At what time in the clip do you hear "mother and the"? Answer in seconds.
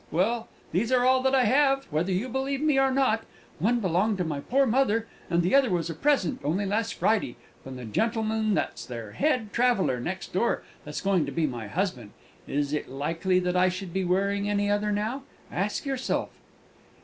4.65-5.53